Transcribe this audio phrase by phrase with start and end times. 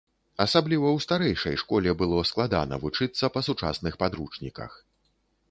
[0.43, 4.71] Асабліва ў старэйшай школе было складана вучыцца па сучасных падручніках.